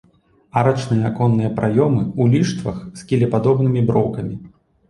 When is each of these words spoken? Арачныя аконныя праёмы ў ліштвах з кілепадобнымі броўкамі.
Арачныя 0.61 1.03
аконныя 1.09 1.51
праёмы 1.59 2.01
ў 2.21 2.39
ліштвах 2.39 2.81
з 3.03 3.07
кілепадобнымі 3.13 3.87
броўкамі. 3.93 4.35